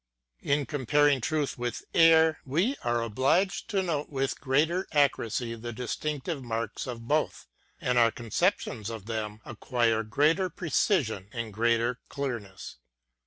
[0.41, 6.43] In comparing truth with error, we are obliged to note with greater accuracy the distinctive
[6.43, 7.45] marks of both;
[7.79, 12.77] F iir Conceptions of them acquire Bharper precision and greater clearness.